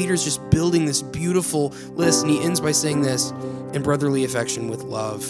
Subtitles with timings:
[0.00, 3.32] Peter's just building this beautiful list, and he ends by saying this
[3.74, 5.22] in brotherly affection with love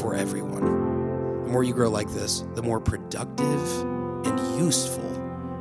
[0.00, 0.64] for everyone.
[1.44, 3.82] The more you grow like this, the more productive
[4.24, 5.04] and useful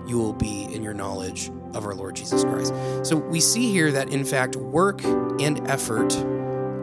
[0.07, 2.73] you will be in your knowledge of our Lord Jesus Christ.
[3.05, 6.15] So we see here that, in fact, work and effort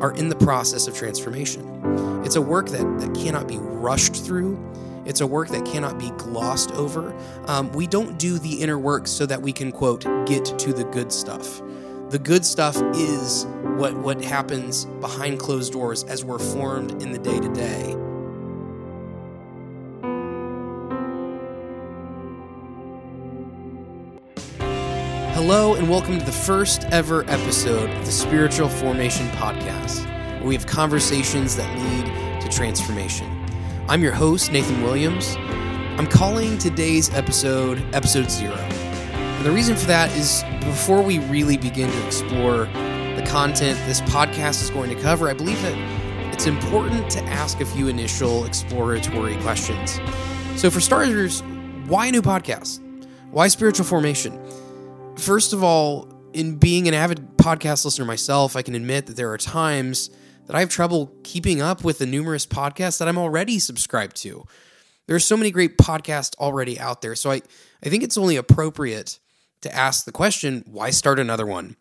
[0.02, 1.80] are in the process of transformation.
[2.26, 4.56] It's a work that, that cannot be rushed through.
[5.07, 7.14] It's a work that cannot be glossed over.
[7.46, 10.85] Um, we don't do the inner work so that we can, quote, get to the
[10.85, 11.61] good stuff.
[12.08, 13.45] The good stuff is
[13.76, 17.96] what, what happens behind closed doors as we're formed in the day to day.
[25.34, 30.07] Hello, and welcome to the first ever episode of the Spiritual Formation Podcast,
[30.39, 33.44] where we have conversations that lead to transformation.
[33.86, 35.36] I'm your host, Nathan Williams.
[35.98, 38.55] I'm calling today's episode Episode Zero.
[38.55, 44.00] And the reason for that is before we really begin to explore the content this
[44.00, 48.47] podcast is going to cover, I believe that it's important to ask a few initial
[48.47, 50.00] exploratory questions.
[50.56, 51.42] So, for starters,
[51.84, 52.81] why a new podcast?
[53.33, 54.42] Why spiritual formation?
[55.19, 59.31] First of all, in being an avid podcast listener myself, I can admit that there
[59.31, 60.09] are times
[60.47, 64.47] that I have trouble keeping up with the numerous podcasts that I'm already subscribed to.
[65.06, 67.14] There are so many great podcasts already out there.
[67.14, 67.42] So I,
[67.84, 69.19] I think it's only appropriate
[69.62, 71.77] to ask the question why start another one?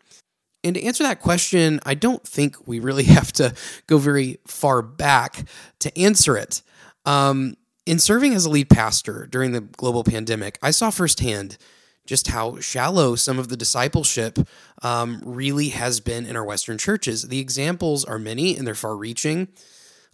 [0.62, 3.54] And to answer that question, I don't think we really have to
[3.86, 5.44] go very far back
[5.80, 6.62] to answer it.
[7.04, 11.58] Um, in serving as a lead pastor during the global pandemic, I saw firsthand
[12.06, 14.38] just how shallow some of the discipleship
[14.82, 17.22] um, really has been in our Western churches.
[17.22, 19.48] The examples are many and they're far reaching.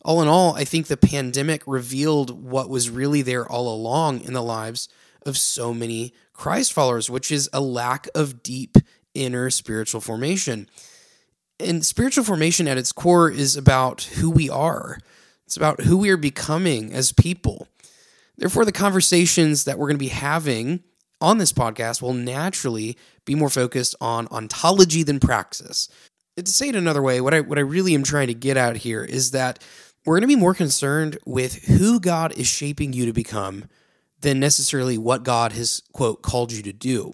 [0.05, 4.33] All in all, I think the pandemic revealed what was really there all along in
[4.33, 4.89] the lives
[5.27, 8.77] of so many Christ followers, which is a lack of deep
[9.15, 10.69] inner spiritual formation.
[11.59, 14.99] And spiritual formation at its core is about who we are,
[15.45, 17.67] it's about who we are becoming as people.
[18.39, 20.83] Therefore, the conversations that we're going to be having
[21.21, 25.89] on this podcast will naturally be more focused on ontology than praxis.
[26.37, 28.77] To say it another way, what I what I really am trying to get out
[28.77, 29.63] here is that
[30.07, 33.67] we're going to be more concerned with who God is shaping you to become
[34.21, 37.13] than necessarily what God has quote called you to do.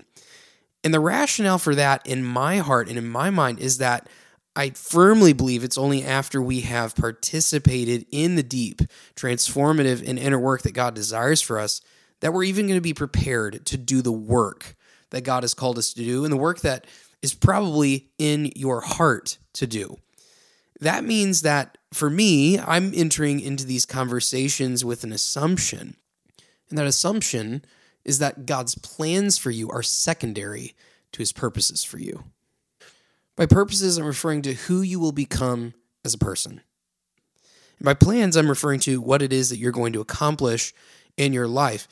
[0.85, 4.09] And the rationale for that in my heart and in my mind is that
[4.55, 8.81] I firmly believe it's only after we have participated in the deep,
[9.15, 11.81] transformative, and inner work that God desires for us
[12.21, 14.77] that we're even going to be prepared to do the work
[15.11, 16.87] that God has called us to do and the work that
[17.23, 19.97] is probably in your heart to do.
[20.81, 25.97] That means that for me, I'm entering into these conversations with an assumption.
[26.69, 27.65] And that assumption
[28.05, 30.75] is that God's plans for you are secondary
[31.13, 32.25] to his purposes for you.
[33.37, 36.61] By purposes, I'm referring to who you will become as a person.
[37.79, 40.73] And by plans, I'm referring to what it is that you're going to accomplish
[41.17, 41.89] in your life.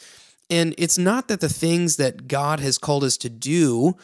[0.51, 3.97] And it's not that the things that God has called us to do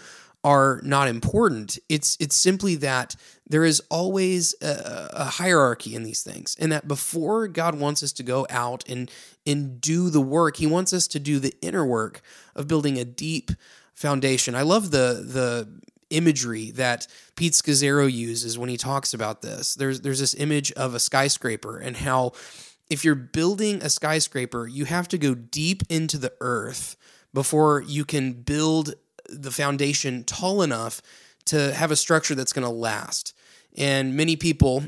[0.42, 1.78] are not important.
[1.88, 3.14] It's it's simply that
[3.46, 8.12] there is always a, a, hierarchy in these things, and that before God wants us
[8.12, 9.10] to go out and
[9.46, 12.22] and do the work, He wants us to do the inner work
[12.54, 13.50] of building a deep
[13.92, 14.54] foundation.
[14.54, 15.68] I love the the
[16.08, 17.06] imagery that
[17.36, 19.74] Pete Scazzero uses when he talks about this.
[19.74, 22.32] There's there's this image of a skyscraper and how
[22.90, 26.96] if you're building a skyscraper, you have to go deep into the earth
[27.32, 28.94] before you can build
[29.28, 31.00] the foundation tall enough
[31.46, 33.34] to have a structure that's going to last.
[33.76, 34.84] And many people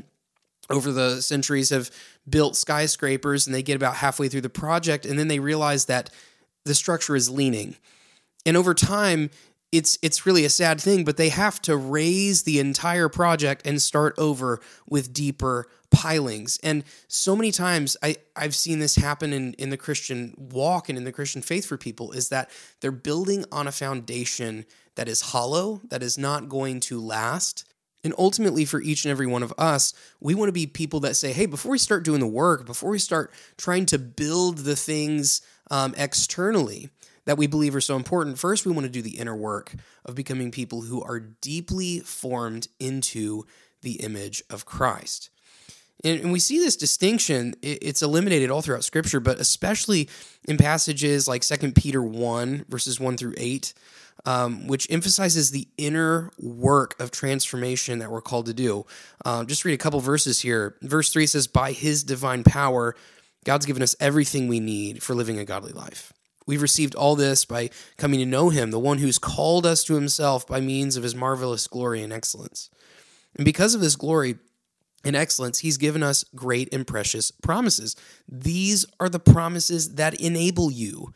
[0.69, 1.89] over the centuries have
[2.29, 6.09] built skyscrapers and they get about halfway through the project and then they realize that
[6.65, 7.75] the structure is leaning.
[8.45, 9.29] And over time,
[9.71, 13.81] it's it's really a sad thing, but they have to raze the entire project and
[13.81, 16.59] start over with deeper pilings.
[16.63, 20.97] And so many times I, I've seen this happen in, in the Christian walk and
[20.97, 22.49] in the Christian faith for people is that
[22.81, 24.65] they're building on a foundation
[24.95, 27.63] that is hollow, that is not going to last.
[28.03, 31.15] And ultimately, for each and every one of us, we want to be people that
[31.15, 34.75] say, hey, before we start doing the work, before we start trying to build the
[34.75, 35.41] things
[35.71, 36.89] um, externally,
[37.25, 38.37] that we believe are so important.
[38.37, 39.73] First, we want to do the inner work
[40.03, 43.45] of becoming people who are deeply formed into
[43.81, 45.29] the image of Christ.
[46.03, 50.09] And, we see this distinction, it's eliminated all throughout Scripture, but especially
[50.47, 53.73] in passages like 2 Peter 1, verses 1 through 8,
[54.25, 58.85] um, which emphasizes the inner work of transformation that we're called to do.
[59.23, 60.75] Uh, just read a couple verses here.
[60.81, 62.95] Verse 3 says, By his divine power,
[63.45, 66.13] God's given us everything we need for living a godly life.
[66.45, 69.95] We've received all this by coming to know him, the one who's called us to
[69.95, 72.69] himself by means of his marvelous glory and excellence.
[73.35, 74.35] And because of this glory
[75.03, 77.95] and excellence, he's given us great and precious promises.
[78.27, 81.13] These are the promises that enable you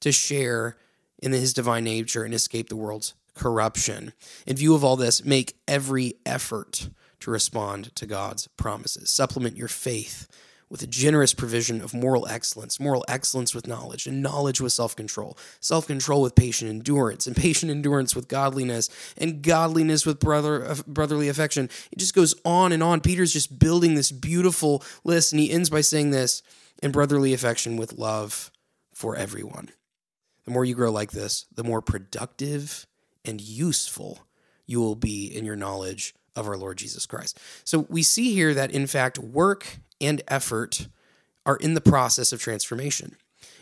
[0.00, 0.76] to share
[1.22, 4.12] in his divine nature and escape the world's corruption.
[4.46, 6.90] In view of all this, make every effort
[7.20, 9.10] to respond to God's promises.
[9.10, 10.26] Supplement your faith
[10.70, 14.94] with a generous provision of moral excellence, moral excellence with knowledge, and knowledge with self
[14.94, 20.64] control, self control with patient endurance, and patient endurance with godliness, and godliness with brother,
[20.64, 21.68] uh, brotherly affection.
[21.90, 23.00] It just goes on and on.
[23.00, 26.42] Peter's just building this beautiful list, and he ends by saying this
[26.82, 28.50] and brotherly affection with love
[28.94, 29.70] for everyone.
[30.44, 32.86] The more you grow like this, the more productive
[33.24, 34.20] and useful
[34.66, 37.38] you will be in your knowledge of our Lord Jesus Christ.
[37.64, 40.88] So we see here that, in fact, work and effort
[41.46, 43.16] are in the process of transformation.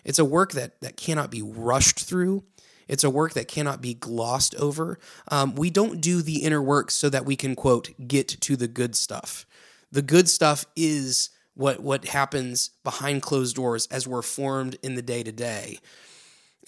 [0.05, 2.45] It's a work that, that cannot be rushed through.
[2.89, 4.99] It's a work that cannot be glossed over.
[5.31, 8.69] Um, we don't do the inner work so that we can, quote, get to the
[8.69, 9.47] good stuff.
[9.93, 15.03] The good stuff is what, what happens behind closed doors as we're formed in the
[15.03, 15.79] day to day.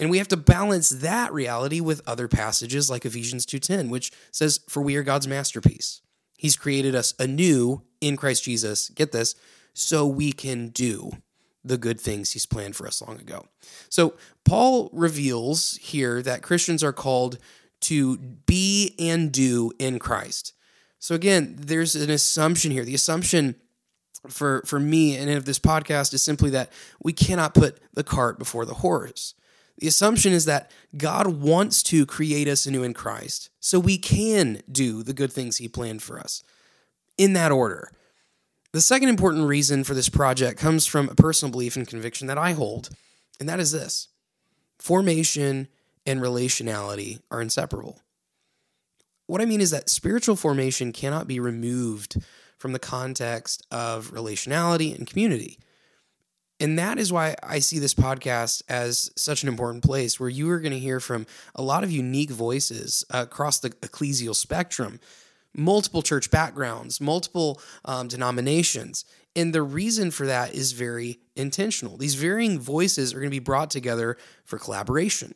[0.01, 4.61] And we have to balance that reality with other passages like Ephesians 2:10, which says
[4.67, 6.01] for we are God's masterpiece.
[6.39, 8.89] He's created us anew in Christ Jesus.
[8.89, 9.35] Get this,
[9.73, 11.13] so we can do
[11.65, 13.47] the good things he's planned for us long ago.
[13.89, 14.15] So,
[14.45, 17.39] Paul reveals here that Christians are called
[17.83, 20.55] to be and do in Christ.
[20.99, 22.85] So, again, there's an assumption here.
[22.85, 23.57] The assumption
[24.29, 26.71] for, for me and of this podcast is simply that
[27.03, 29.35] we cannot put the cart before the horse.
[29.79, 34.61] The assumption is that God wants to create us anew in Christ so we can
[34.71, 36.43] do the good things he planned for us
[37.17, 37.91] in that order.
[38.73, 42.39] The second important reason for this project comes from a personal belief and conviction that
[42.39, 42.89] I hold,
[43.41, 44.09] and that is this
[44.79, 45.69] formation
[46.07, 48.01] and relationality are inseparable.
[49.27, 52.17] What I mean is that spiritual formation cannot be removed
[52.59, 55.59] from the context of relationality and community.
[56.61, 60.51] And that is why I see this podcast as such an important place where you
[60.51, 65.01] are going to hear from a lot of unique voices across the ecclesial spectrum
[65.55, 69.05] multiple church backgrounds, multiple um, denominations.
[69.37, 71.97] And the reason for that is very intentional.
[71.97, 75.35] These varying voices are going to be brought together for collaboration,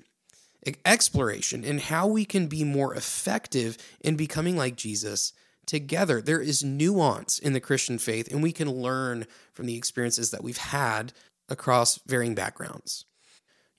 [0.85, 5.33] exploration, and how we can be more effective in becoming like Jesus
[5.67, 6.21] together.
[6.21, 10.43] There is nuance in the Christian faith, and we can learn from the experiences that
[10.43, 11.13] we've had
[11.49, 13.05] across varying backgrounds.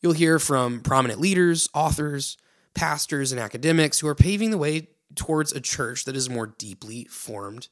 [0.01, 2.37] You'll hear from prominent leaders, authors,
[2.73, 7.05] pastors, and academics who are paving the way towards a church that is more deeply
[7.05, 7.67] formed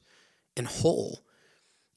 [0.56, 1.20] and whole.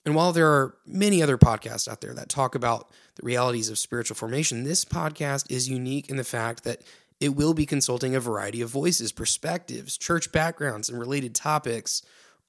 [0.06, 3.78] And while there are many other podcasts out there that talk about the realities of
[3.78, 6.82] spiritual formation, this podcast is unique in the fact that
[7.20, 12.02] it will be consulting a variety of voices, perspectives, church backgrounds, and related topics,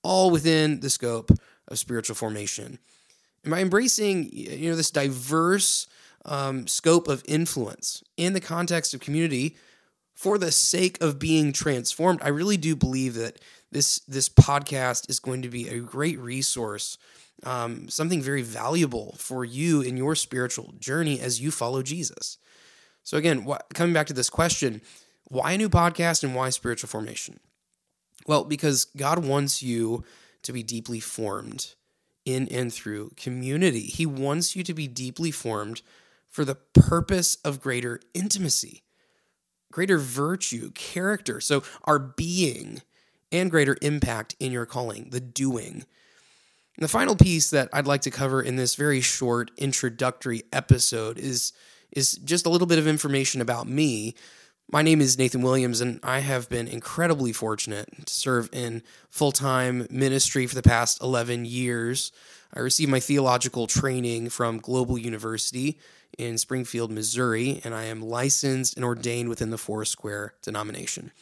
[0.02, 1.32] all within the scope
[1.66, 2.78] of spiritual formation.
[3.42, 5.86] And by embracing you know this diverse
[6.24, 9.56] um, scope of influence in the context of community,
[10.18, 13.38] for the sake of being transformed, I really do believe that
[13.70, 16.98] this this podcast is going to be a great resource,
[17.44, 22.36] um, something very valuable for you in your spiritual journey as you follow Jesus.
[23.04, 24.82] So again, what, coming back to this question,
[25.28, 27.38] why a new podcast and why spiritual formation?
[28.26, 30.02] Well, because God wants you
[30.42, 31.74] to be deeply formed
[32.24, 33.82] in and through community.
[33.82, 35.80] He wants you to be deeply formed
[36.28, 38.82] for the purpose of greater intimacy
[39.70, 41.40] greater virtue, character.
[41.40, 42.82] So, our being
[43.30, 45.84] and greater impact in your calling, the doing.
[46.76, 51.18] And the final piece that I'd like to cover in this very short introductory episode
[51.18, 51.52] is,
[51.90, 54.14] is just a little bit of information about me.
[54.70, 59.32] My name is Nathan Williams, and I have been incredibly fortunate to serve in full
[59.32, 62.12] time ministry for the past 11 years.
[62.54, 65.78] I received my theological training from Global University
[66.18, 71.12] in Springfield, Missouri, and I am licensed and ordained within the Foursquare denomination.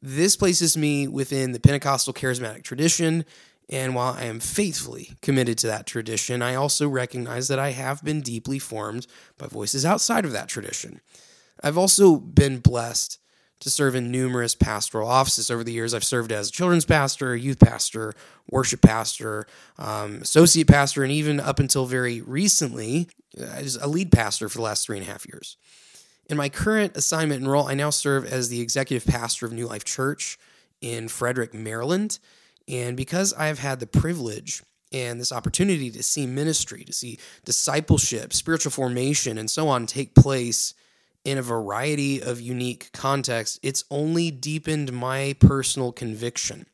[0.00, 3.24] This places me within the Pentecostal charismatic tradition,
[3.68, 8.02] and while I am faithfully committed to that tradition, I also recognize that I have
[8.02, 9.06] been deeply formed
[9.38, 11.00] by voices outside of that tradition.
[11.62, 13.18] I've also been blessed
[13.62, 15.94] to serve in numerous pastoral offices over the years.
[15.94, 18.12] I've served as children's pastor, youth pastor,
[18.50, 19.46] worship pastor,
[19.78, 24.64] um, associate pastor, and even up until very recently, as a lead pastor for the
[24.64, 25.56] last three and a half years.
[26.28, 29.66] In my current assignment and role, I now serve as the executive pastor of New
[29.66, 30.38] Life Church
[30.80, 32.18] in Frederick, Maryland.
[32.66, 38.32] And because I've had the privilege and this opportunity to see ministry, to see discipleship,
[38.32, 40.74] spiritual formation, and so on take place
[41.24, 46.66] in a variety of unique contexts, it's only deepened my personal conviction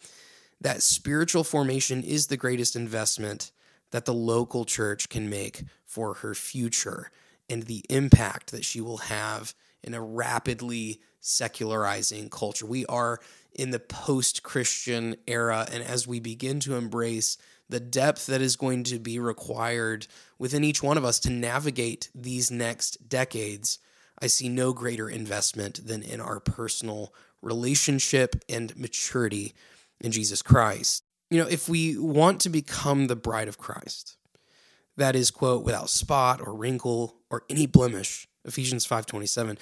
[0.60, 3.52] that spiritual formation is the greatest investment
[3.90, 7.10] that the local church can make for her future
[7.48, 12.66] and the impact that she will have in a rapidly secularizing culture.
[12.66, 13.20] We are
[13.54, 17.38] in the post Christian era, and as we begin to embrace
[17.68, 20.06] the depth that is going to be required
[20.38, 23.78] within each one of us to navigate these next decades,
[24.20, 29.54] I see no greater investment than in our personal relationship and maturity
[30.00, 31.04] in Jesus Christ.
[31.30, 34.16] You know, if we want to become the bride of Christ,
[34.96, 39.58] that is quote without spot or wrinkle or any blemish, Ephesians 5:27,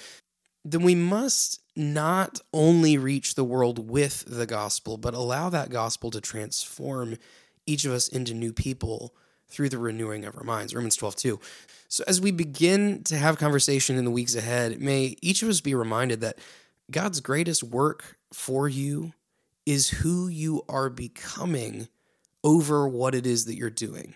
[0.65, 6.09] then we must not only reach the world with the gospel, but allow that gospel
[6.11, 7.17] to transform
[7.65, 9.13] each of us into new people
[9.47, 10.75] through the renewing of our minds.
[10.75, 11.39] Romans 12, 2.
[11.87, 15.61] So as we begin to have conversation in the weeks ahead, may each of us
[15.61, 16.37] be reminded that
[16.91, 19.13] God's greatest work for you
[19.65, 21.87] is who you are becoming
[22.43, 24.15] over what it is that you're doing.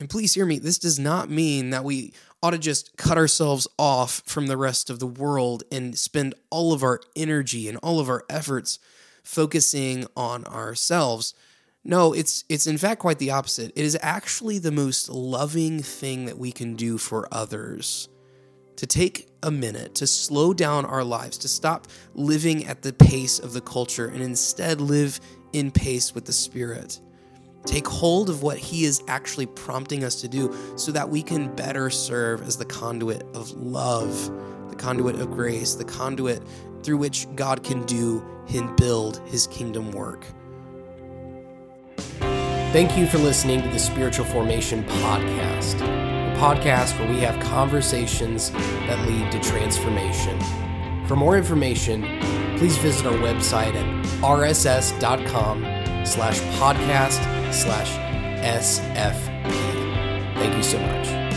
[0.00, 3.68] And please hear me, this does not mean that we ought to just cut ourselves
[3.78, 8.00] off from the rest of the world and spend all of our energy and all
[8.00, 8.78] of our efforts
[9.22, 11.34] focusing on ourselves.
[11.82, 13.72] No, it's it's in fact quite the opposite.
[13.74, 18.08] It is actually the most loving thing that we can do for others.
[18.76, 23.38] To take a minute to slow down our lives, to stop living at the pace
[23.38, 25.20] of the culture and instead live
[25.52, 27.00] in pace with the Spirit.
[27.66, 31.54] Take hold of what He is actually prompting us to do so that we can
[31.56, 34.30] better serve as the conduit of love,
[34.70, 36.42] the conduit of grace, the conduit
[36.82, 40.26] through which God can do and build His kingdom work.
[42.72, 48.52] Thank you for listening to the Spiritual Formation Podcast, the podcast where we have conversations
[48.52, 50.38] that lead to transformation.
[51.06, 52.02] For more information,
[52.58, 55.64] please visit our website at rss.com
[56.06, 57.90] slash podcast slash
[58.40, 59.50] SFP.
[60.36, 61.29] Thank you so much.